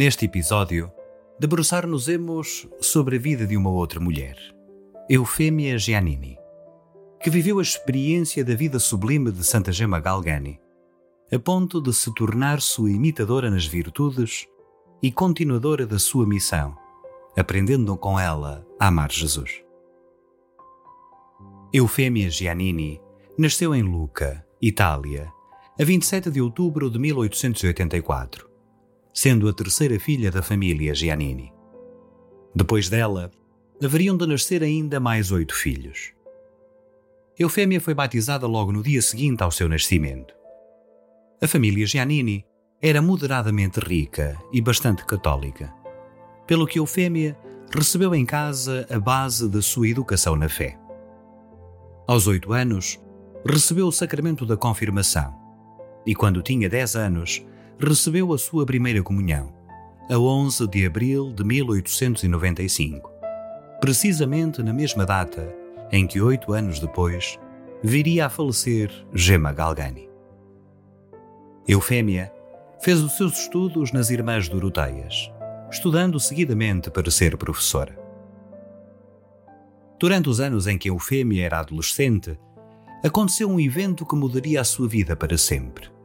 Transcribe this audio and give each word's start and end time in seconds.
Neste 0.00 0.26
episódio, 0.26 0.92
debruçar-nos-emos 1.40 2.68
sobre 2.80 3.16
a 3.16 3.18
vida 3.18 3.44
de 3.44 3.56
uma 3.56 3.68
outra 3.68 3.98
mulher, 3.98 4.36
Eufêmia 5.10 5.76
Giannini, 5.76 6.38
que 7.20 7.28
viveu 7.28 7.58
a 7.58 7.62
experiência 7.62 8.44
da 8.44 8.54
vida 8.54 8.78
sublime 8.78 9.32
de 9.32 9.42
Santa 9.42 9.72
Gema 9.72 9.98
Galgani, 9.98 10.60
a 11.32 11.38
ponto 11.40 11.80
de 11.80 11.92
se 11.92 12.14
tornar 12.14 12.60
sua 12.60 12.92
imitadora 12.92 13.50
nas 13.50 13.66
virtudes 13.66 14.46
e 15.02 15.10
continuadora 15.10 15.84
da 15.84 15.98
sua 15.98 16.24
missão, 16.24 16.76
aprendendo 17.36 17.96
com 17.96 18.20
ela 18.20 18.64
a 18.78 18.86
amar 18.86 19.10
Jesus. 19.10 19.64
Eufêmia 21.72 22.30
Giannini 22.30 23.00
nasceu 23.36 23.74
em 23.74 23.82
Lucca, 23.82 24.46
Itália, 24.62 25.28
a 25.76 25.82
27 25.82 26.30
de 26.30 26.40
outubro 26.40 26.88
de 26.88 27.00
1884, 27.00 28.47
sendo 29.20 29.48
a 29.48 29.52
terceira 29.52 29.98
filha 29.98 30.30
da 30.30 30.40
família 30.40 30.94
Giannini. 30.94 31.52
Depois 32.54 32.88
dela, 32.88 33.32
haveriam 33.82 34.16
de 34.16 34.24
nascer 34.24 34.62
ainda 34.62 35.00
mais 35.00 35.32
oito 35.32 35.56
filhos. 35.56 36.12
Eufêmia 37.36 37.80
foi 37.80 37.94
batizada 37.94 38.46
logo 38.46 38.70
no 38.70 38.80
dia 38.80 39.02
seguinte 39.02 39.42
ao 39.42 39.50
seu 39.50 39.68
nascimento. 39.68 40.32
A 41.42 41.48
família 41.48 41.84
Giannini 41.84 42.46
era 42.80 43.02
moderadamente 43.02 43.80
rica 43.80 44.38
e 44.52 44.60
bastante 44.60 45.04
católica, 45.04 45.74
pelo 46.46 46.64
que 46.64 46.78
Eufêmia 46.78 47.36
recebeu 47.74 48.14
em 48.14 48.24
casa 48.24 48.86
a 48.88 49.00
base 49.00 49.48
da 49.48 49.60
sua 49.60 49.88
educação 49.88 50.36
na 50.36 50.48
fé. 50.48 50.78
Aos 52.06 52.28
oito 52.28 52.52
anos, 52.52 53.00
recebeu 53.44 53.88
o 53.88 53.92
sacramento 53.92 54.46
da 54.46 54.56
confirmação 54.56 55.34
e, 56.06 56.14
quando 56.14 56.40
tinha 56.40 56.68
dez 56.68 56.94
anos, 56.94 57.44
recebeu 57.86 58.32
a 58.32 58.38
sua 58.38 58.66
primeira 58.66 59.02
comunhão, 59.02 59.52
a 60.10 60.18
11 60.18 60.66
de 60.66 60.84
abril 60.84 61.32
de 61.32 61.44
1895, 61.44 63.08
precisamente 63.80 64.62
na 64.62 64.72
mesma 64.72 65.06
data 65.06 65.54
em 65.92 66.06
que, 66.06 66.20
oito 66.20 66.52
anos 66.52 66.80
depois, 66.80 67.38
viria 67.82 68.26
a 68.26 68.28
falecer 68.28 68.90
Gemma 69.14 69.52
Galgani. 69.52 70.10
Eufémia 71.68 72.32
fez 72.80 73.00
os 73.00 73.16
seus 73.16 73.38
estudos 73.38 73.92
nas 73.92 74.10
Irmãs 74.10 74.48
Doroteias, 74.48 75.30
estudando 75.70 76.18
seguidamente 76.18 76.90
para 76.90 77.10
ser 77.10 77.36
professora. 77.36 77.96
Durante 80.00 80.28
os 80.28 80.40
anos 80.40 80.66
em 80.66 80.76
que 80.76 80.90
Eufémia 80.90 81.44
era 81.44 81.60
adolescente, 81.60 82.38
aconteceu 83.04 83.48
um 83.48 83.60
evento 83.60 84.04
que 84.04 84.16
mudaria 84.16 84.60
a 84.60 84.64
sua 84.64 84.88
vida 84.88 85.14
para 85.14 85.38
sempre. 85.38 85.97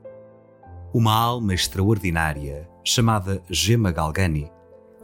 Uma 0.94 1.14
alma 1.14 1.54
extraordinária, 1.54 2.70
chamada 2.84 3.42
Gemma 3.50 3.92
Galgani, 3.92 4.52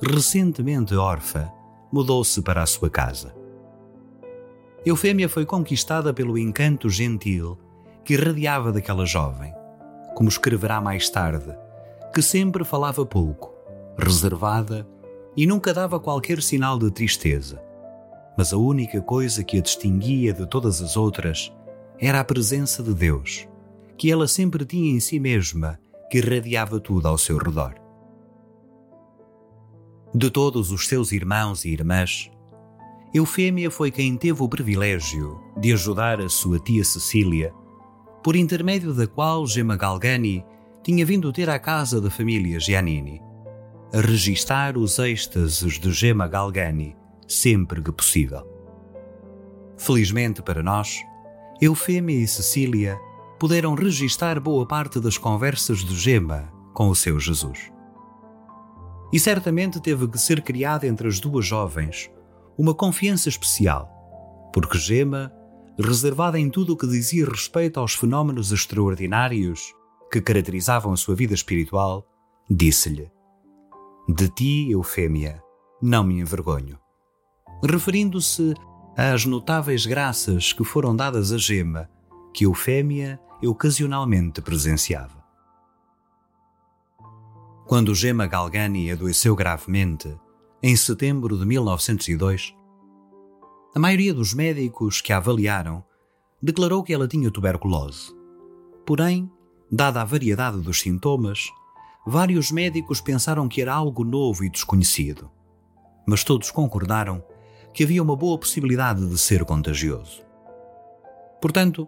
recentemente 0.02 0.96
órfã, 0.96 1.52
mudou-se 1.92 2.42
para 2.42 2.62
a 2.62 2.66
sua 2.66 2.90
casa. 2.90 3.36
Eufémia 4.86 5.28
foi 5.28 5.46
conquistada 5.46 6.14
pelo 6.14 6.38
encanto 6.38 6.90
gentil 6.90 7.58
que 8.06 8.14
irradiava 8.14 8.72
daquela 8.72 9.06
jovem 9.06 9.54
como 10.20 10.28
escreverá 10.28 10.82
mais 10.82 11.10
tarde, 11.10 11.56
que 12.14 12.22
sempre 12.22 12.66
falava 12.66 13.06
pouco, 13.06 13.54
reservada 13.98 14.86
e 15.36 15.48
nunca 15.48 15.74
dava 15.74 15.98
qualquer 15.98 16.42
sinal 16.42 16.78
de 16.78 16.92
tristeza. 16.92 17.64
Mas 18.38 18.52
a 18.52 18.58
única 18.58 19.02
coisa 19.02 19.46
que 19.46 19.58
a 19.58 19.62
distinguia 19.62 20.34
de 20.34 20.46
todas 20.46 20.82
as 20.82 20.98
outras 20.98 21.54
era 21.98 22.20
a 22.20 22.24
presença 22.26 22.84
de 22.84 22.94
Deus, 22.94 23.48
que 24.00 24.10
ela 24.10 24.30
sempre 24.30 24.66
tinha 24.66 24.94
em 24.94 25.00
si 25.02 25.20
mesma, 25.20 25.78
que 26.10 26.20
irradiava 26.20 26.80
tudo 26.80 27.06
ao 27.10 27.18
seu 27.18 27.38
redor. 27.38 27.76
De 30.16 30.32
todos 30.32 30.72
os 30.72 30.88
seus 30.88 31.12
irmãos 31.12 31.66
e 31.66 31.70
irmãs, 31.70 32.32
Eufêmia 33.14 33.70
foi 33.70 33.92
quem 33.92 34.16
teve 34.16 34.42
o 34.42 34.48
privilégio 34.48 35.38
de 35.60 35.74
ajudar 35.74 36.22
a 36.22 36.30
sua 36.30 36.60
tia 36.60 36.84
Cecília 36.86 37.54
por 38.24 38.38
intermédio 38.38 38.94
da 38.94 39.06
qual 39.06 39.46
Gemma 39.46 39.76
Galgani 39.76 40.46
tinha 40.82 41.06
vindo 41.06 41.34
ter 41.34 41.50
à 41.50 41.60
casa 41.60 42.00
da 42.00 42.10
família 42.10 42.58
Giannini, 42.58 43.22
a 43.94 44.00
registar 44.00 44.78
os 44.78 44.98
êxtases 44.98 45.78
de 45.78 45.92
Gemma 45.92 46.28
Galgani 46.28 46.96
sempre 47.28 47.82
que 47.82 47.92
possível. 47.92 48.48
Felizmente 49.78 50.42
para 50.42 50.64
nós, 50.64 51.02
Eufêmia 51.62 52.16
e 52.16 52.28
Cecília 52.28 52.98
puderam 53.40 53.74
registar 53.74 54.40
boa 54.40 54.66
parte 54.66 55.00
das 55.00 55.18
conversas 55.18 55.80
de 55.80 55.96
Gemma 55.96 56.52
com 56.74 56.90
o 56.90 56.96
seu 56.96 57.20
Jesus. 57.20 57.72
E 59.12 59.20
certamente 59.20 59.80
teve 59.80 60.08
que 60.08 60.18
ser 60.20 60.42
criada 60.42 60.86
entre 60.86 61.08
as 61.08 61.20
duas 61.20 61.46
jovens 61.46 62.12
uma 62.58 62.74
confiança 62.74 63.30
especial, 63.30 63.90
porque 64.54 64.78
Gemma 64.78 65.32
reservada 65.80 66.38
em 66.38 66.50
tudo 66.50 66.74
o 66.74 66.78
que 66.78 66.86
dizia 66.86 67.26
respeito 67.26 67.80
aos 67.80 67.96
fenómenos 67.96 68.52
extraordinários 68.52 69.74
que 70.12 70.20
caracterizavam 70.20 70.92
a 70.92 70.98
sua 70.98 71.16
vida 71.16 71.34
espiritual, 71.34 72.06
disse-lhe: 72.50 73.10
De 74.10 74.28
ti, 74.30 74.70
Eufêmia, 74.72 75.42
não 75.82 76.04
me 76.04 76.20
envergonho. 76.20 76.78
Referindo-se 77.64 78.54
às 78.98 79.26
notáveis 79.26 79.86
graças 79.86 80.52
que 80.52 80.66
foram 80.66 80.94
dadas 80.94 81.32
a 81.32 81.38
Gema, 81.38 81.90
que 82.34 82.46
Eufêmia 83.42 83.52
ocasionalmente 83.52 84.42
presenciava. 84.42 85.24
Quando 87.66 87.96
Gema 87.96 88.28
Galgani 88.28 88.92
adoeceu 88.92 89.36
gravemente, 89.36 90.14
em 90.62 90.76
setembro 90.76 91.38
de 91.38 91.46
1902, 91.46 92.54
a 93.74 93.80
maioria 93.80 94.14
dos 94.14 94.34
médicos 94.34 95.02
que 95.02 95.14
a 95.14 95.18
avaliaram 95.18 95.84
declarou 96.42 96.84
que 96.84 96.94
ela 96.94 97.08
tinha 97.08 97.32
tuberculose. 97.32 98.14
Porém, 98.86 99.32
dada 99.72 100.02
a 100.02 100.06
variedade 100.06 100.60
dos 100.60 100.82
sintomas, 100.82 101.48
vários 102.06 102.52
médicos 102.52 103.00
pensaram 103.00 103.48
que 103.48 103.62
era 103.62 103.74
algo 103.74 104.04
novo 104.04 104.44
e 104.44 104.50
desconhecido. 104.50 105.32
Mas 106.08 106.24
todos 106.24 106.52
concordaram 106.52 107.24
que 107.74 107.84
havia 107.84 108.02
uma 108.02 108.16
boa 108.16 108.38
possibilidade 108.38 109.08
de 109.08 109.18
ser 109.18 109.46
contagioso. 109.46 110.24
Portanto, 111.40 111.88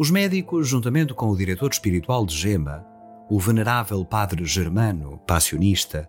os 0.00 0.10
médicos, 0.10 0.66
juntamente 0.66 1.12
com 1.12 1.28
o 1.28 1.36
diretor 1.36 1.70
espiritual 1.70 2.24
de 2.24 2.34
Gema, 2.34 2.86
o 3.28 3.38
venerável 3.38 4.02
padre 4.02 4.46
Germano, 4.46 5.20
passionista, 5.26 6.08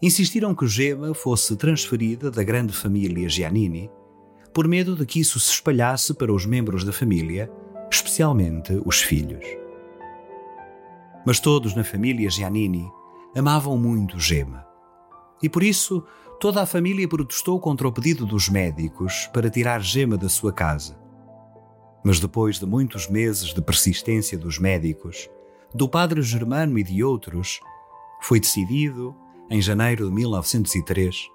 insistiram 0.00 0.54
que 0.54 0.68
Gema 0.68 1.12
fosse 1.12 1.56
transferida 1.56 2.30
da 2.30 2.44
grande 2.44 2.72
família 2.72 3.28
Giannini 3.28 3.90
por 4.54 4.68
medo 4.68 4.94
de 4.94 5.04
que 5.04 5.18
isso 5.18 5.40
se 5.40 5.50
espalhasse 5.50 6.14
para 6.14 6.32
os 6.32 6.46
membros 6.46 6.84
da 6.84 6.92
família, 6.92 7.50
especialmente 7.90 8.80
os 8.86 9.02
filhos. 9.02 9.44
Mas 11.26 11.40
todos 11.40 11.74
na 11.74 11.82
família 11.82 12.30
Giannini 12.30 12.88
amavam 13.36 13.76
muito 13.76 14.20
Gema. 14.20 14.64
E 15.42 15.48
por 15.48 15.64
isso 15.64 16.04
toda 16.38 16.62
a 16.62 16.66
família 16.66 17.08
protestou 17.08 17.58
contra 17.58 17.88
o 17.88 17.92
pedido 17.92 18.24
dos 18.24 18.48
médicos 18.48 19.28
para 19.32 19.50
tirar 19.50 19.82
Gema 19.82 20.16
da 20.16 20.28
sua 20.28 20.52
casa. 20.52 21.07
Mas 22.08 22.18
depois 22.18 22.58
de 22.58 22.64
muitos 22.64 23.06
meses 23.06 23.52
de 23.52 23.60
persistência 23.60 24.38
dos 24.38 24.58
médicos, 24.58 25.28
do 25.74 25.86
padre 25.86 26.22
Germano 26.22 26.78
e 26.78 26.82
de 26.82 27.04
outros, 27.04 27.60
foi 28.22 28.40
decidido, 28.40 29.14
em 29.50 29.60
janeiro 29.60 30.08
de 30.08 30.14
1903, 30.14 31.28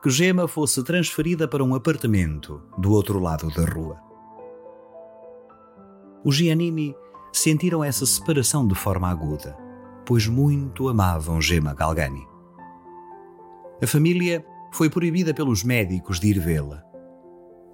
que 0.00 0.08
Gema 0.08 0.46
fosse 0.46 0.80
transferida 0.84 1.48
para 1.48 1.64
um 1.64 1.74
apartamento 1.74 2.62
do 2.78 2.92
outro 2.92 3.18
lado 3.18 3.48
da 3.48 3.64
rua. 3.64 4.00
Os 6.24 6.36
Giannini 6.36 6.94
sentiram 7.32 7.82
essa 7.82 8.06
separação 8.06 8.64
de 8.64 8.76
forma 8.76 9.08
aguda, 9.08 9.58
pois 10.06 10.28
muito 10.28 10.88
amavam 10.88 11.42
Gema 11.42 11.74
Galgani. 11.74 12.24
A 13.82 13.86
família 13.88 14.46
foi 14.70 14.88
proibida 14.88 15.34
pelos 15.34 15.64
médicos 15.64 16.20
de 16.20 16.28
ir 16.28 16.38
vê-la, 16.38 16.80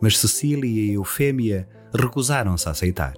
mas 0.01 0.17
Cecília 0.17 0.67
e 0.67 0.95
Eufêmia 0.95 1.69
recusaram-se 1.95 2.69
a 2.69 2.73
aceitar. 2.73 3.15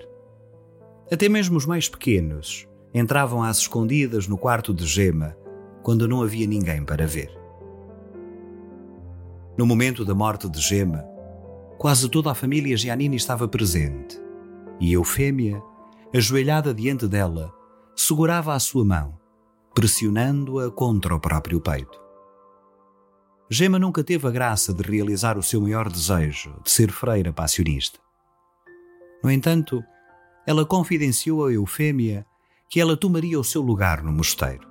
Até 1.10 1.28
mesmo 1.28 1.56
os 1.56 1.66
mais 1.66 1.88
pequenos 1.88 2.68
entravam 2.94 3.42
às 3.42 3.58
escondidas 3.58 4.26
no 4.26 4.38
quarto 4.38 4.72
de 4.72 4.86
Gema 4.86 5.36
quando 5.82 6.06
não 6.06 6.22
havia 6.22 6.46
ninguém 6.46 6.84
para 6.84 7.06
ver. 7.06 7.30
No 9.56 9.66
momento 9.66 10.04
da 10.04 10.14
morte 10.14 10.48
de 10.48 10.60
Gema, 10.60 11.04
quase 11.78 12.08
toda 12.08 12.30
a 12.30 12.34
família 12.34 12.76
Giannini 12.76 13.16
estava 13.16 13.48
presente 13.48 14.20
e 14.80 14.92
Eufêmia, 14.92 15.62
ajoelhada 16.14 16.72
diante 16.72 17.06
dela, 17.06 17.52
segurava 17.94 18.54
a 18.54 18.58
sua 18.58 18.84
mão, 18.84 19.18
pressionando-a 19.74 20.70
contra 20.70 21.14
o 21.14 21.20
próprio 21.20 21.60
peito. 21.60 22.00
Gema 23.50 23.78
nunca 23.78 24.02
teve 24.02 24.26
a 24.26 24.30
graça 24.30 24.72
de 24.72 24.82
realizar 24.82 25.36
o 25.36 25.42
seu 25.42 25.60
maior 25.60 25.90
desejo 25.90 26.54
de 26.64 26.70
ser 26.70 26.90
freira 26.90 27.32
passionista. 27.32 27.98
No 29.22 29.30
entanto, 29.30 29.82
ela 30.46 30.64
confidenciou 30.64 31.46
a 31.46 31.52
Eufêmia 31.52 32.26
que 32.68 32.80
ela 32.80 32.96
tomaria 32.96 33.38
o 33.38 33.44
seu 33.44 33.60
lugar 33.60 34.02
no 34.02 34.12
mosteiro. 34.12 34.68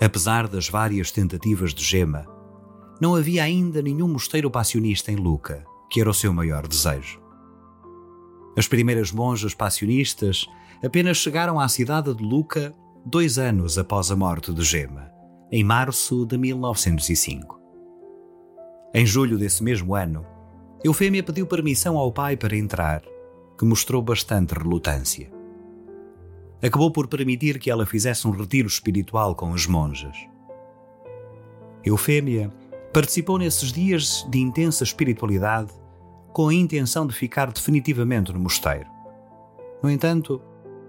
Apesar 0.00 0.46
das 0.46 0.68
várias 0.68 1.10
tentativas 1.10 1.74
de 1.74 1.84
Gema, 1.84 2.24
não 3.00 3.14
havia 3.14 3.42
ainda 3.42 3.82
nenhum 3.82 4.08
mosteiro 4.08 4.50
passionista 4.50 5.10
em 5.10 5.16
Luca, 5.16 5.64
que 5.90 6.00
era 6.00 6.10
o 6.10 6.14
seu 6.14 6.32
maior 6.32 6.66
desejo. 6.66 7.20
As 8.56 8.66
primeiras 8.66 9.12
monjas 9.12 9.54
passionistas 9.54 10.46
apenas 10.84 11.16
chegaram 11.16 11.58
à 11.58 11.68
cidade 11.68 12.14
de 12.14 12.22
Luca 12.22 12.74
dois 13.04 13.38
anos 13.38 13.78
após 13.78 14.10
a 14.10 14.16
morte 14.16 14.52
de 14.52 14.62
Gema, 14.62 15.10
em 15.50 15.64
março 15.64 16.26
de 16.26 16.36
1905. 16.36 17.58
Em 18.94 19.04
julho 19.04 19.38
desse 19.38 19.62
mesmo 19.62 19.94
ano, 19.94 20.24
Eufêmia 20.82 21.22
pediu 21.22 21.46
permissão 21.46 21.96
ao 21.96 22.12
pai 22.12 22.36
para 22.36 22.56
entrar, 22.56 23.02
que 23.58 23.64
mostrou 23.64 24.00
bastante 24.00 24.54
relutância 24.54 25.38
acabou 26.66 26.90
por 26.90 27.06
permitir 27.06 27.58
que 27.58 27.70
ela 27.70 27.86
fizesse 27.86 28.26
um 28.26 28.30
retiro 28.30 28.66
espiritual 28.66 29.34
com 29.34 29.52
as 29.54 29.66
monjas. 29.66 30.16
Eufêmia 31.84 32.52
participou 32.92 33.38
nesses 33.38 33.72
dias 33.72 34.26
de 34.28 34.38
intensa 34.38 34.82
espiritualidade 34.82 35.72
com 36.32 36.48
a 36.48 36.54
intenção 36.54 37.06
de 37.06 37.14
ficar 37.14 37.52
definitivamente 37.52 38.32
no 38.32 38.40
mosteiro. 38.40 38.88
No 39.82 39.90
entanto, 39.90 40.42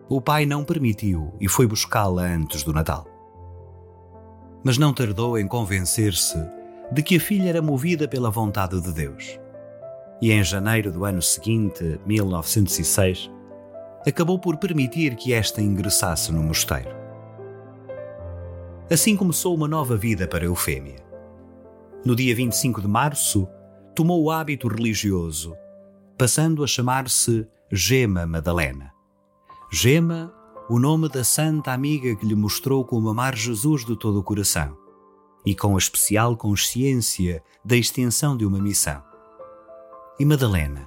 o 0.10 0.20
pai 0.20 0.46
não 0.46 0.64
permitiu 0.64 1.32
e 1.40 1.48
foi 1.48 1.68
buscá-la 1.68 2.24
antes 2.24 2.64
do 2.64 2.74
Natal. 2.74 3.06
Mas 4.64 4.78
não 4.78 4.94
tardou 4.94 5.38
em 5.38 5.48
convencer-se 5.48 6.38
de 6.92 7.04
que 7.04 7.18
a 7.18 7.20
filha 7.20 7.50
era 7.50 7.62
movida 7.62 8.08
pela 8.08 8.32
vontade 8.32 8.82
de 8.82 8.92
Deus. 8.92 9.40
E 10.22 10.32
em 10.32 10.44
janeiro 10.44 10.92
do 10.92 11.06
ano 11.06 11.22
seguinte, 11.22 12.00
1906, 12.06 13.32
acabou 14.06 14.38
por 14.40 14.58
permitir 14.58 15.16
que 15.16 15.34
esta 15.34 15.62
ingressasse 15.62 16.32
no 16.32 16.44
mosteiro. 16.44 16.90
Assim 18.92 19.16
começou 19.16 19.56
uma 19.56 19.68
nova 19.68 19.96
vida 19.96 20.28
para 20.28 20.46
Eufêmia. 20.46 20.98
No 22.04 22.16
dia 22.16 22.34
25 22.34 22.82
de 22.82 22.88
março, 22.88 23.48
tomou 23.96 24.24
o 24.24 24.32
hábito 24.32 24.68
religioso, 24.68 25.56
passando 26.18 26.64
a 26.64 26.68
chamar-se 26.68 27.48
Gema 27.72 28.26
Madalena. 28.26 28.92
Gema, 29.72 30.34
o 30.70 30.80
nome 30.80 31.08
da 31.08 31.24
santa 31.24 31.72
amiga 31.72 32.16
que 32.16 32.26
lhe 32.26 32.36
mostrou 32.36 32.84
como 32.84 33.10
amar 33.10 33.36
Jesus 33.36 33.86
de 33.86 33.96
todo 33.98 34.20
o 34.20 34.24
coração 34.24 34.76
e 35.46 35.56
com 35.56 35.76
a 35.76 35.78
especial 35.78 36.36
consciência 36.36 37.44
da 37.64 37.76
extensão 37.76 38.36
de 38.36 38.46
uma 38.46 38.60
missão. 38.60 39.09
E 40.20 40.26
Madalena, 40.26 40.86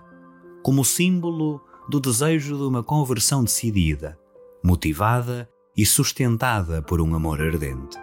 como 0.62 0.84
símbolo 0.84 1.62
do 1.88 1.98
desejo 1.98 2.54
de 2.58 2.64
uma 2.64 2.82
conversão 2.82 3.42
decidida, 3.42 4.18
motivada 4.62 5.48
e 5.74 5.86
sustentada 5.86 6.82
por 6.82 7.00
um 7.00 7.14
amor 7.14 7.40
ardente. 7.40 7.98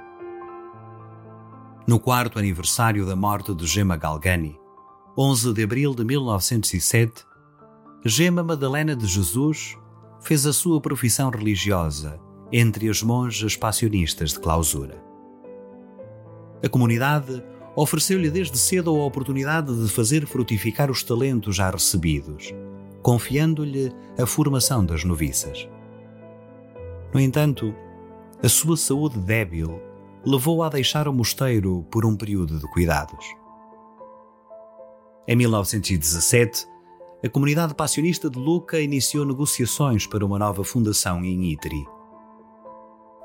No 1.86 2.00
quarto 2.00 2.40
aniversário 2.40 3.06
da 3.06 3.16
morte 3.16 3.54
de 3.54 3.68
Gemma 3.68 3.96
Galgani, 3.96 4.60
11 5.16 5.54
de 5.54 5.64
abril 5.64 5.94
de 5.94 6.04
1907, 6.04 7.24
Gemma 8.04 8.42
Madalena 8.42 8.96
de 8.96 9.06
Jesus 9.06 9.78
fez 10.20 10.48
a 10.48 10.54
sua 10.54 10.82
profissão 10.82 11.30
religiosa 11.30 12.20
entre 12.52 12.90
as 12.90 13.04
monjas 13.04 13.56
passionistas 13.56 14.32
de 14.32 14.40
clausura. 14.40 15.00
A 16.64 16.68
comunidade 16.68 17.44
ofereceu-lhe 17.82 18.30
desde 18.30 18.58
cedo 18.58 18.90
a 18.90 19.06
oportunidade 19.06 19.76
de 19.76 19.90
fazer 19.90 20.26
frutificar 20.26 20.90
os 20.92 21.04
talentos 21.04 21.56
já 21.56 21.70
recebidos 21.70 22.54
confiando-lhe 23.02 23.92
a 24.18 24.26
formação 24.26 24.86
das 24.86 25.04
noviças. 25.04 25.68
No 27.14 27.20
entanto, 27.20 27.74
a 28.44 28.50
sua 28.50 28.78
saúde 28.78 29.20
débil 29.20 29.82
levou-a 30.26 30.68
a 30.68 30.70
deixar 30.70 31.08
o 31.08 31.14
mosteiro 31.14 31.86
por 31.90 32.06
um 32.06 32.16
período 32.16 32.60
de 32.60 32.70
cuidados. 32.72 33.26
Em 35.28 35.36
1917, 35.36 36.68
a 37.24 37.30
comunidade 37.30 37.74
passionista 37.74 38.30
de 38.30 38.40
Luca 38.40 38.80
iniciou 38.80 39.26
negociações 39.26 40.08
para 40.08 40.26
uma 40.26 40.40
nova 40.40 40.64
fundação 40.64 41.24
em 41.24 41.52
Itri. 41.52 41.86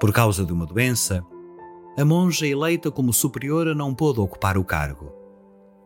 Por 0.00 0.12
causa 0.12 0.44
de 0.44 0.52
uma 0.52 0.66
doença, 0.66 1.24
a 1.96 2.04
monja 2.04 2.46
eleita 2.46 2.90
como 2.90 3.12
superiora 3.12 3.74
não 3.74 3.94
pôde 3.94 4.20
ocupar 4.20 4.58
o 4.58 4.64
cargo, 4.64 5.12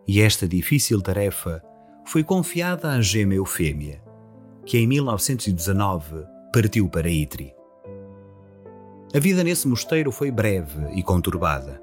e 0.06 0.20
esta 0.20 0.48
difícil 0.48 1.02
tarefa 1.02 1.62
foi 2.04 2.24
confiada 2.24 2.92
à 2.92 3.00
gema 3.02 3.34
Eufêmia, 3.34 4.02
que 4.64 4.78
em 4.78 4.86
1919 4.86 6.24
partiu 6.52 6.88
para 6.88 7.10
Itri. 7.10 7.52
A 9.14 9.18
vida 9.18 9.44
nesse 9.44 9.68
mosteiro 9.68 10.10
foi 10.10 10.30
breve 10.30 10.86
e 10.94 11.02
conturbada. 11.02 11.82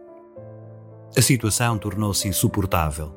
A 1.16 1.22
situação 1.22 1.78
tornou-se 1.78 2.28
insuportável, 2.28 3.14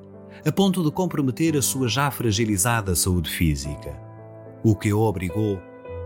a 0.46 0.52
ponto 0.52 0.84
de 0.84 0.90
comprometer 0.90 1.56
a 1.56 1.62
sua 1.62 1.88
já 1.88 2.10
fragilizada 2.10 2.94
saúde 2.94 3.30
física, 3.30 3.98
o 4.62 4.76
que 4.76 4.92
o 4.92 5.00
obrigou 5.00 5.58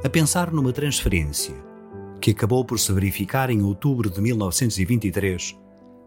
a 0.04 0.08
pensar 0.08 0.52
numa 0.52 0.72
transferência, 0.72 1.54
que 2.22 2.30
acabou 2.30 2.64
por 2.64 2.78
se 2.78 2.92
verificar 2.92 3.50
em 3.50 3.62
outubro 3.64 4.08
de 4.08 4.20
1923 4.20 5.58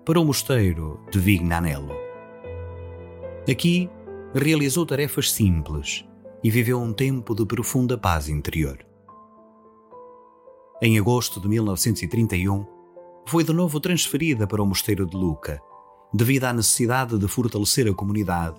para 0.06 0.18
o 0.18 0.24
mosteiro 0.24 1.02
de 1.12 1.20
Vignanello. 1.20 1.94
Aqui 3.52 3.90
realizou 4.34 4.86
tarefas 4.86 5.30
simples 5.30 6.06
e 6.42 6.50
viveu 6.50 6.82
um 6.82 6.94
tempo 6.94 7.36
de 7.36 7.46
profunda 7.46 7.98
paz 7.98 8.30
interior. 8.30 8.78
Em 10.82 10.98
agosto 10.98 11.42
de 11.42 11.50
1931, 11.50 12.66
foi 13.28 13.44
de 13.44 13.52
novo 13.52 13.82
transferida 13.82 14.48
para 14.48 14.64
o 14.64 14.66
Mosteiro 14.66 15.06
de 15.06 15.18
Luca, 15.18 15.60
devido 16.14 16.46
à 16.46 16.54
necessidade 16.54 17.18
de 17.18 17.28
fortalecer 17.28 17.90
a 17.90 17.94
comunidade, 17.94 18.56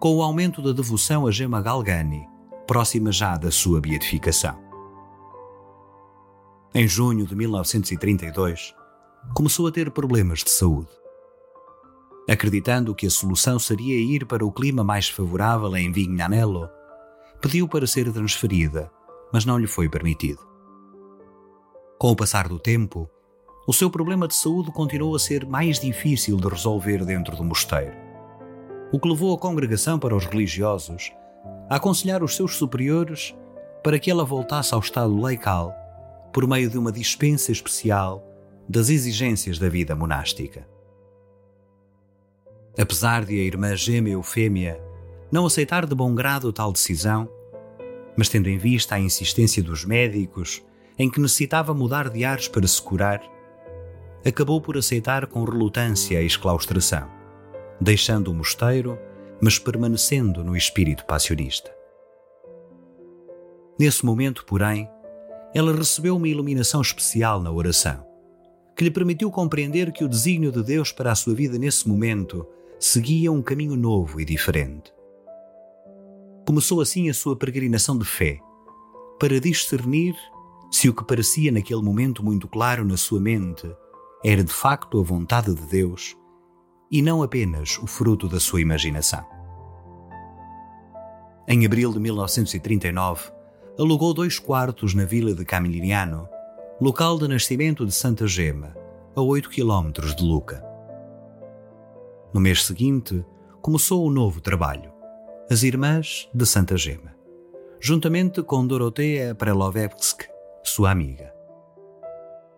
com 0.00 0.16
o 0.16 0.22
aumento 0.22 0.60
da 0.60 0.72
devoção 0.72 1.26
a 1.26 1.30
Gema 1.30 1.62
Galgani, 1.62 2.26
próxima 2.66 3.12
já 3.12 3.36
da 3.36 3.50
sua 3.50 3.80
beatificação. 3.80 4.69
Em 6.72 6.86
junho 6.86 7.26
de 7.26 7.34
1932, 7.34 8.76
começou 9.34 9.66
a 9.66 9.72
ter 9.72 9.90
problemas 9.90 10.44
de 10.44 10.50
saúde. 10.50 10.88
Acreditando 12.28 12.94
que 12.94 13.08
a 13.08 13.10
solução 13.10 13.58
seria 13.58 13.98
ir 13.98 14.24
para 14.24 14.46
o 14.46 14.52
clima 14.52 14.84
mais 14.84 15.08
favorável 15.08 15.76
em 15.76 15.90
Vignanello, 15.90 16.70
pediu 17.40 17.66
para 17.66 17.88
ser 17.88 18.12
transferida, 18.12 18.88
mas 19.32 19.44
não 19.44 19.58
lhe 19.58 19.66
foi 19.66 19.88
permitido. 19.88 20.38
Com 21.98 22.12
o 22.12 22.16
passar 22.16 22.46
do 22.46 22.60
tempo, 22.60 23.10
o 23.66 23.72
seu 23.72 23.90
problema 23.90 24.28
de 24.28 24.36
saúde 24.36 24.70
continuou 24.70 25.16
a 25.16 25.18
ser 25.18 25.44
mais 25.44 25.80
difícil 25.80 26.36
de 26.36 26.46
resolver 26.46 27.04
dentro 27.04 27.34
do 27.34 27.42
mosteiro, 27.42 27.96
o 28.92 29.00
que 29.00 29.08
levou 29.08 29.34
a 29.34 29.38
congregação 29.38 29.98
para 29.98 30.14
os 30.14 30.24
religiosos 30.24 31.10
a 31.68 31.74
aconselhar 31.74 32.22
os 32.22 32.36
seus 32.36 32.54
superiores 32.56 33.34
para 33.82 33.98
que 33.98 34.08
ela 34.08 34.24
voltasse 34.24 34.72
ao 34.72 34.78
estado 34.78 35.18
laical 35.18 35.74
por 36.32 36.46
meio 36.46 36.70
de 36.70 36.78
uma 36.78 36.92
dispensa 36.92 37.50
especial 37.50 38.24
das 38.68 38.88
exigências 38.88 39.58
da 39.58 39.68
vida 39.68 39.94
monástica. 39.96 40.66
Apesar 42.78 43.24
de 43.24 43.34
a 43.38 43.42
irmã 43.42 43.74
gêmea 43.74 44.12
Eufêmia 44.12 44.80
não 45.30 45.46
aceitar 45.46 45.86
de 45.86 45.94
bom 45.94 46.14
grado 46.14 46.52
tal 46.52 46.72
decisão, 46.72 47.28
mas 48.16 48.28
tendo 48.28 48.48
em 48.48 48.58
vista 48.58 48.94
a 48.94 49.00
insistência 49.00 49.62
dos 49.62 49.84
médicos 49.84 50.62
em 50.98 51.10
que 51.10 51.20
necessitava 51.20 51.72
mudar 51.74 52.08
de 52.10 52.24
ares 52.24 52.48
para 52.48 52.66
se 52.66 52.80
curar, 52.80 53.22
acabou 54.24 54.60
por 54.60 54.76
aceitar 54.76 55.26
com 55.26 55.44
relutância 55.44 56.18
a 56.18 56.22
exclaustração, 56.22 57.08
deixando 57.80 58.28
o 58.30 58.34
mosteiro, 58.34 58.98
mas 59.40 59.58
permanecendo 59.58 60.44
no 60.44 60.56
espírito 60.56 61.06
passionista. 61.06 61.74
Nesse 63.78 64.04
momento, 64.04 64.44
porém, 64.44 64.90
ela 65.54 65.74
recebeu 65.74 66.16
uma 66.16 66.28
iluminação 66.28 66.80
especial 66.80 67.42
na 67.42 67.50
oração, 67.50 68.06
que 68.76 68.84
lhe 68.84 68.90
permitiu 68.90 69.30
compreender 69.30 69.92
que 69.92 70.04
o 70.04 70.08
desígnio 70.08 70.52
de 70.52 70.62
Deus 70.62 70.92
para 70.92 71.10
a 71.10 71.14
sua 71.14 71.34
vida 71.34 71.58
nesse 71.58 71.88
momento 71.88 72.46
seguia 72.78 73.32
um 73.32 73.42
caminho 73.42 73.76
novo 73.76 74.20
e 74.20 74.24
diferente. 74.24 74.92
Começou 76.46 76.80
assim 76.80 77.10
a 77.10 77.14
sua 77.14 77.36
peregrinação 77.36 77.98
de 77.98 78.04
fé, 78.04 78.38
para 79.18 79.40
discernir 79.40 80.14
se 80.70 80.88
o 80.88 80.94
que 80.94 81.04
parecia 81.04 81.52
naquele 81.52 81.82
momento 81.82 82.24
muito 82.24 82.48
claro 82.48 82.84
na 82.84 82.96
sua 82.96 83.20
mente 83.20 83.70
era 84.24 84.44
de 84.44 84.52
facto 84.52 85.00
a 85.00 85.02
vontade 85.02 85.54
de 85.54 85.66
Deus 85.66 86.16
e 86.90 87.02
não 87.02 87.22
apenas 87.22 87.78
o 87.78 87.86
fruto 87.86 88.28
da 88.28 88.38
sua 88.38 88.60
imaginação. 88.60 89.24
Em 91.46 91.66
abril 91.66 91.92
de 91.92 91.98
1939, 91.98 93.32
alugou 93.78 94.12
dois 94.12 94.38
quartos 94.38 94.94
na 94.94 95.04
vila 95.04 95.34
de 95.34 95.44
Camiliano, 95.44 96.28
local 96.80 97.18
de 97.18 97.28
nascimento 97.28 97.86
de 97.86 97.92
Santa 97.92 98.26
Gema, 98.26 98.74
a 99.14 99.20
8 99.20 99.48
quilómetros 99.48 100.14
de 100.14 100.22
Luca. 100.22 100.64
No 102.32 102.40
mês 102.40 102.64
seguinte, 102.64 103.24
começou 103.60 104.06
o 104.06 104.10
novo 104.10 104.40
trabalho, 104.40 104.92
As 105.50 105.62
Irmãs 105.62 106.28
de 106.34 106.46
Santa 106.46 106.76
Gema, 106.76 107.14
juntamente 107.80 108.42
com 108.42 108.66
Doroteia 108.66 109.34
Prelovetsky, 109.34 110.26
sua 110.62 110.90
amiga. 110.90 111.32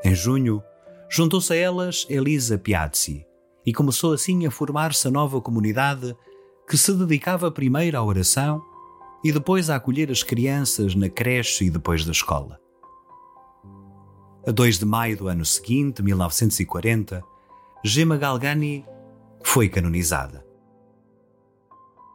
Em 0.04 0.14
junho, 0.14 0.62
juntou-se 1.08 1.52
a 1.52 1.56
elas 1.56 2.06
Elisa 2.08 2.58
Piazzi 2.58 3.26
e 3.64 3.72
começou 3.72 4.12
assim 4.12 4.46
a 4.46 4.50
formar-se 4.50 5.06
a 5.06 5.10
nova 5.10 5.40
comunidade 5.40 6.16
que 6.68 6.76
se 6.76 6.92
dedicava 6.94 7.50
primeiro 7.50 7.96
à 7.96 8.02
oração 8.02 8.62
e 9.24 9.30
depois 9.32 9.70
a 9.70 9.76
acolher 9.76 10.10
as 10.10 10.22
crianças 10.22 10.94
na 10.94 11.08
creche 11.08 11.66
e 11.66 11.70
depois 11.70 12.04
da 12.04 12.12
escola. 12.12 12.60
A 14.46 14.50
2 14.50 14.80
de 14.80 14.84
maio 14.84 15.16
do 15.16 15.28
ano 15.28 15.44
seguinte, 15.44 16.02
1940, 16.02 17.22
Gemma 17.84 18.16
Galgani 18.16 18.84
foi 19.44 19.68
canonizada. 19.68 20.44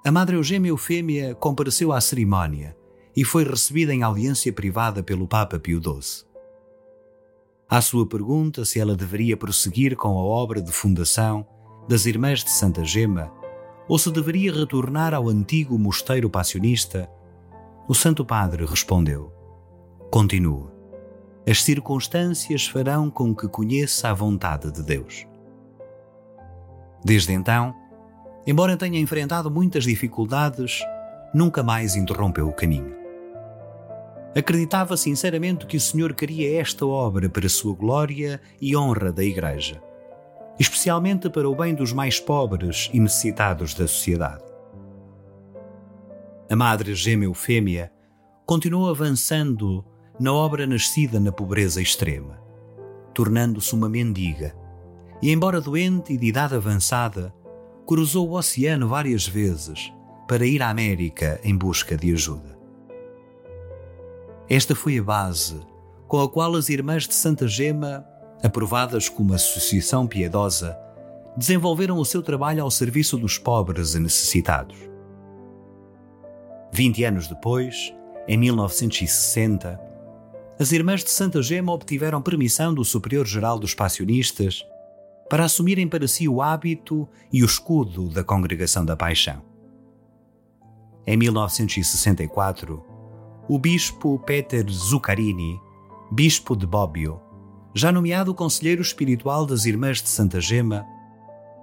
A 0.05 0.11
Madre 0.11 0.35
Eugêmia 0.35 0.69
Eufêmia 0.69 1.35
compareceu 1.35 1.91
à 1.91 1.99
cerimónia 2.01 2.75
e 3.15 3.23
foi 3.23 3.43
recebida 3.43 3.93
em 3.93 4.03
audiência 4.03 4.51
privada 4.51 5.01
pelo 5.01 5.27
Papa 5.27 5.57
Pio 5.57 5.81
XII. 5.81 6.25
À 7.69 7.81
sua 7.81 8.07
pergunta 8.07 8.63
se 8.63 8.79
ela 8.79 8.95
deveria 8.95 9.35
prosseguir 9.35 9.95
com 9.95 10.09
a 10.17 10.23
obra 10.23 10.61
de 10.61 10.71
fundação 10.71 11.45
das 11.87 12.05
Irmãs 12.05 12.43
de 12.43 12.51
Santa 12.51 12.83
Gema 12.85 13.31
ou 13.87 13.97
se 13.97 14.11
deveria 14.11 14.53
retornar 14.53 15.13
ao 15.13 15.29
antigo 15.29 15.77
mosteiro 15.77 16.29
passionista, 16.29 17.09
o 17.87 17.93
Santo 17.93 18.25
Padre 18.25 18.65
respondeu: 18.65 19.31
Continue. 20.11 20.67
As 21.49 21.63
circunstâncias 21.63 22.67
farão 22.67 23.09
com 23.09 23.33
que 23.33 23.47
conheça 23.47 24.09
a 24.09 24.13
vontade 24.13 24.69
de 24.71 24.83
Deus. 24.83 25.25
Desde 27.03 27.31
então, 27.31 27.73
embora 28.45 28.75
tenha 28.75 28.99
enfrentado 28.99 29.49
muitas 29.49 29.85
dificuldades, 29.85 30.81
nunca 31.33 31.63
mais 31.63 31.95
interrompeu 31.95 32.49
o 32.49 32.53
caminho. 32.53 32.93
Acreditava 34.35 34.97
sinceramente 34.97 35.65
que 35.65 35.77
o 35.77 35.81
Senhor 35.81 36.13
queria 36.13 36.59
esta 36.59 36.85
obra 36.85 37.29
para 37.29 37.45
a 37.45 37.49
sua 37.49 37.73
glória 37.73 38.41
e 38.61 38.75
honra 38.75 39.11
da 39.11 39.23
Igreja, 39.23 39.81
especialmente 40.59 41.29
para 41.29 41.49
o 41.49 41.55
bem 41.55 41.73
dos 41.73 41.93
mais 41.93 42.19
pobres 42.19 42.89
e 42.93 42.99
necessitados 42.99 43.73
da 43.73 43.87
sociedade. 43.87 44.43
A 46.49 46.55
Madre 46.55 46.95
Gêmea 46.95 47.27
Eufêmia 47.27 47.91
continuou 48.45 48.89
avançando 48.89 49.83
na 50.19 50.33
obra 50.33 50.65
nascida 50.65 51.19
na 51.19 51.31
pobreza 51.31 51.81
extrema, 51.81 52.39
tornando-se 53.13 53.73
uma 53.75 53.89
mendiga, 53.89 54.55
e, 55.21 55.31
embora 55.31 55.59
doente 55.59 56.13
e 56.13 56.17
de 56.17 56.27
idade 56.27 56.55
avançada, 56.55 57.33
cruzou 57.85 58.29
o 58.29 58.37
oceano 58.37 58.87
várias 58.87 59.27
vezes 59.27 59.91
para 60.27 60.45
ir 60.45 60.61
à 60.61 60.69
América 60.69 61.39
em 61.43 61.55
busca 61.55 61.95
de 61.95 62.11
ajuda. 62.13 62.57
Esta 64.49 64.75
foi 64.75 64.97
a 64.97 65.03
base 65.03 65.59
com 66.07 66.21
a 66.21 66.29
qual 66.29 66.55
as 66.55 66.69
Irmãs 66.69 67.07
de 67.07 67.13
Santa 67.13 67.47
Gema, 67.47 68.05
aprovadas 68.43 69.09
como 69.09 69.33
associação 69.33 70.07
piedosa, 70.07 70.77
desenvolveram 71.35 71.97
o 71.97 72.05
seu 72.05 72.21
trabalho 72.21 72.63
ao 72.63 72.71
serviço 72.71 73.17
dos 73.17 73.37
pobres 73.37 73.93
e 73.93 73.99
necessitados. 73.99 74.77
Vinte 76.71 77.03
anos 77.03 77.27
depois, 77.27 77.93
em 78.27 78.37
1960, 78.37 79.79
as 80.59 80.71
Irmãs 80.71 81.03
de 81.03 81.11
Santa 81.11 81.41
Gema 81.41 81.71
obtiveram 81.71 82.21
permissão 82.21 82.73
do 82.73 82.83
Superior 82.83 83.25
Geral 83.25 83.59
dos 83.59 83.73
Passionistas 83.75 84.65
para 85.29 85.45
assumirem 85.45 85.87
para 85.87 86.07
si 86.07 86.27
o 86.27 86.41
hábito 86.41 87.07
e 87.31 87.43
o 87.43 87.45
escudo 87.45 88.09
da 88.09 88.23
Congregação 88.23 88.83
da 88.83 88.95
Paixão. 88.95 89.41
Em 91.05 91.15
1964, 91.15 92.83
o 93.47 93.59
bispo 93.59 94.19
Peter 94.19 94.69
Zuccarini, 94.69 95.59
bispo 96.11 96.55
de 96.55 96.65
Bobbio, 96.65 97.21
já 97.77 97.91
nomeado 97.91 98.33
conselheiro 98.33 98.81
espiritual 98.81 99.45
das 99.45 99.65
Irmãs 99.65 100.01
de 100.01 100.09
Santa 100.09 100.41
Gema, 100.41 100.83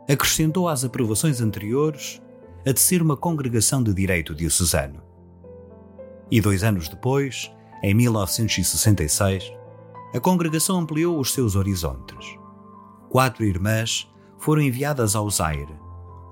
acrescentou 0.09 0.69
às 0.69 0.85
aprovações 0.85 1.41
anteriores 1.41 2.23
a 2.65 2.71
de 2.71 2.79
ser 2.79 3.03
uma 3.03 3.17
congregação 3.17 3.83
de 3.83 3.93
direito 3.93 4.33
diocesano. 4.33 5.03
E 6.31 6.41
dois 6.41 6.63
anos 6.63 6.89
depois, 6.89 7.51
em 7.83 7.93
1966, 7.95 9.53
a 10.15 10.21
congregação 10.21 10.79
ampliou 10.79 11.19
os 11.19 11.33
seus 11.33 11.57
horizontes. 11.57 12.25
Quatro 13.11 13.45
irmãs 13.45 14.09
foram 14.39 14.63
enviadas 14.63 15.17
ao 15.17 15.29
Zaire, 15.29 15.75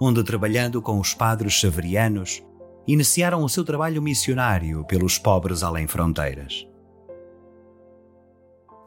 onde, 0.01 0.23
trabalhando 0.23 0.81
com 0.81 1.01
os 1.01 1.13
padres 1.13 1.55
xaverianos, 1.55 2.41
iniciaram 2.87 3.43
o 3.43 3.49
seu 3.49 3.65
trabalho 3.65 4.01
missionário 4.01 4.85
pelos 4.85 5.19
pobres 5.19 5.65
além 5.65 5.89
fronteiras. 5.89 6.72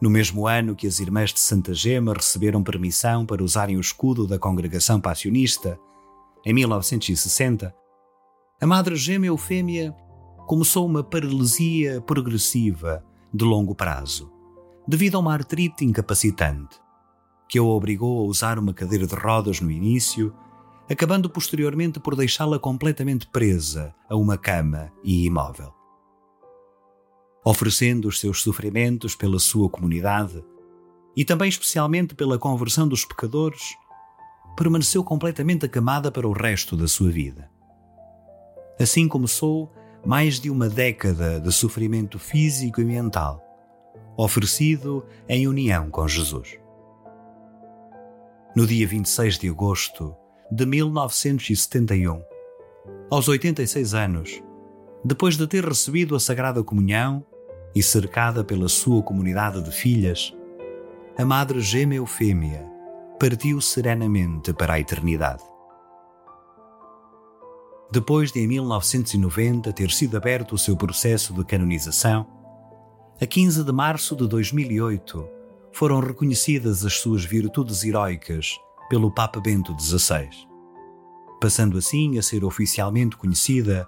No 0.05 0.11
mesmo 0.11 0.45
ano 0.45 0.75
que 0.75 0.85
as 0.85 0.99
Irmãs 0.99 1.33
de 1.33 1.39
Santa 1.39 1.73
Gema 1.73 2.13
receberam 2.13 2.61
permissão 2.61 3.25
para 3.25 3.43
usarem 3.43 3.75
o 3.75 3.79
escudo 3.79 4.27
da 4.27 4.37
congregação 4.37 5.01
passionista, 5.01 5.79
em 6.45 6.53
1960, 6.53 7.73
a 8.61 8.67
Madre 8.67 8.95
Gêmea 8.95 9.29
Eufêmia 9.29 9.95
começou 10.45 10.85
uma 10.85 11.03
paralisia 11.03 11.99
progressiva 12.01 13.03
de 13.33 13.43
longo 13.43 13.73
prazo, 13.73 14.31
devido 14.87 15.15
a 15.15 15.19
uma 15.21 15.33
artrite 15.33 15.83
incapacitante, 15.83 16.79
que 17.49 17.57
a 17.57 17.63
obrigou 17.63 18.19
a 18.19 18.29
usar 18.29 18.59
uma 18.59 18.75
cadeira 18.75 19.07
de 19.07 19.15
rodas 19.15 19.59
no 19.59 19.71
início, 19.71 20.31
acabando 20.87 21.27
posteriormente 21.31 21.99
por 21.99 22.15
deixá-la 22.15 22.59
completamente 22.59 23.25
presa 23.25 23.91
a 24.07 24.15
uma 24.15 24.37
cama 24.37 24.91
e 25.03 25.25
imóvel. 25.25 25.74
Oferecendo 27.45 28.07
os 28.07 28.19
seus 28.19 28.41
sofrimentos 28.41 29.15
pela 29.15 29.37
sua 29.37 29.69
comunidade 29.69 30.43
e 31.15 31.23
também 31.23 31.47
especialmente 31.47 32.15
pela 32.15 32.39
conversão 32.39 32.87
dos 32.87 33.05
pecadores, 33.05 33.61
permaneceu 34.57 35.03
completamente 35.03 35.65
acamada 35.65 36.11
para 36.11 36.27
o 36.27 36.33
resto 36.33 36.75
da 36.75 36.87
sua 36.87 37.11
vida. 37.11 37.49
Assim 38.79 39.07
começou 39.07 39.71
mais 40.03 40.39
de 40.39 40.49
uma 40.49 40.67
década 40.67 41.39
de 41.39 41.51
sofrimento 41.51 42.17
físico 42.17 42.81
e 42.81 42.85
mental, 42.85 43.41
oferecido 44.17 45.05
em 45.29 45.47
união 45.47 45.89
com 45.89 46.07
Jesus. 46.07 46.57
No 48.55 48.65
dia 48.65 48.87
26 48.87 49.37
de 49.37 49.49
agosto 49.49 50.15
de 50.51 50.65
1971, 50.65 52.23
aos 53.09 53.27
86 53.27 53.93
anos, 53.93 54.43
depois 55.03 55.37
de 55.37 55.45
ter 55.47 55.63
recebido 55.63 56.15
a 56.15 56.19
Sagrada 56.19 56.63
Comunhão 56.63 57.25
e 57.75 57.83
cercada 57.83 58.41
pela 58.41 58.69
sua 58.69 59.03
comunidade 59.03 59.61
de 59.61 59.69
filhas, 59.69 60.33
a 61.17 61.25
Madre 61.25 61.59
Gêmea 61.59 61.97
Eufêmia 61.97 62.65
partiu 63.19 63.59
serenamente 63.59 64.53
para 64.53 64.73
a 64.73 64.79
eternidade. 64.79 65.43
Depois 67.91 68.31
de, 68.31 68.39
em 68.39 68.47
1990, 68.47 69.73
ter 69.73 69.91
sido 69.91 70.15
aberto 70.15 70.53
o 70.53 70.57
seu 70.57 70.75
processo 70.75 71.33
de 71.33 71.43
canonização, 71.43 72.25
a 73.21 73.25
15 73.25 73.63
de 73.63 73.71
março 73.71 74.15
de 74.15 74.27
2008 74.27 75.27
foram 75.71 75.99
reconhecidas 75.99 76.85
as 76.85 76.93
suas 76.93 77.23
virtudes 77.23 77.83
heroicas 77.83 78.57
pelo 78.89 79.11
Papa 79.11 79.39
Bento 79.39 79.75
XVI, 79.79 80.29
passando 81.39 81.77
assim 81.77 82.17
a 82.17 82.21
ser 82.21 82.43
oficialmente 82.43 83.17
conhecida 83.17 83.87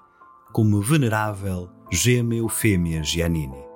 como 0.53 0.81
Venerável 0.81 1.69
Gema 1.91 2.35
Eufêmia 2.35 3.03
Giannini. 3.03 3.66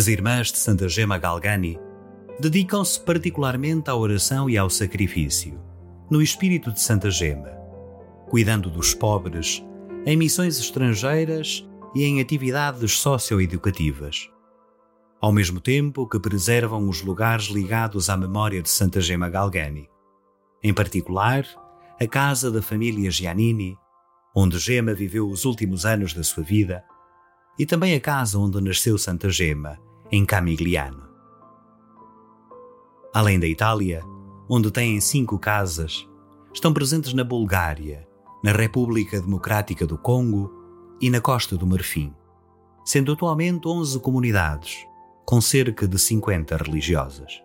As 0.00 0.08
irmãs 0.08 0.50
de 0.50 0.56
Santa 0.56 0.88
Gema 0.88 1.18
Galgani 1.18 1.78
dedicam-se 2.40 2.98
particularmente 2.98 3.90
à 3.90 3.94
oração 3.94 4.48
e 4.48 4.56
ao 4.56 4.70
sacrifício, 4.70 5.60
no 6.10 6.22
espírito 6.22 6.72
de 6.72 6.80
Santa 6.80 7.10
Gema, 7.10 7.50
cuidando 8.30 8.70
dos 8.70 8.94
pobres, 8.94 9.62
em 10.06 10.16
missões 10.16 10.58
estrangeiras 10.58 11.68
e 11.94 12.04
em 12.04 12.18
atividades 12.18 12.92
socioeducativas. 12.92 14.30
Ao 15.20 15.30
mesmo 15.30 15.60
tempo 15.60 16.08
que 16.08 16.18
preservam 16.18 16.88
os 16.88 17.02
lugares 17.02 17.48
ligados 17.48 18.08
à 18.08 18.16
memória 18.16 18.62
de 18.62 18.70
Santa 18.70 19.02
Gema 19.02 19.28
Galgani, 19.28 19.86
em 20.62 20.72
particular, 20.72 21.44
a 22.00 22.06
casa 22.06 22.50
da 22.50 22.62
família 22.62 23.10
Giannini, 23.10 23.76
onde 24.34 24.58
Gema 24.58 24.94
viveu 24.94 25.28
os 25.28 25.44
últimos 25.44 25.84
anos 25.84 26.14
da 26.14 26.22
sua 26.22 26.42
vida, 26.42 26.82
e 27.58 27.66
também 27.66 27.94
a 27.94 28.00
casa 28.00 28.38
onde 28.38 28.58
nasceu 28.62 28.96
Santa 28.96 29.28
Gema, 29.28 29.78
em 30.12 30.24
Camigliano. 30.24 31.08
Além 33.14 33.38
da 33.38 33.46
Itália, 33.46 34.02
onde 34.48 34.70
têm 34.70 35.00
cinco 35.00 35.38
casas, 35.38 36.08
estão 36.52 36.72
presentes 36.72 37.14
na 37.14 37.22
Bulgária, 37.22 38.08
na 38.42 38.52
República 38.52 39.20
Democrática 39.20 39.86
do 39.86 39.96
Congo 39.96 40.52
e 41.00 41.08
na 41.10 41.20
Costa 41.20 41.56
do 41.56 41.66
Marfim, 41.66 42.12
sendo 42.84 43.12
atualmente 43.12 43.68
11 43.68 44.00
comunidades, 44.00 44.84
com 45.24 45.40
cerca 45.40 45.86
de 45.86 45.98
50 45.98 46.56
religiosas. 46.56 47.40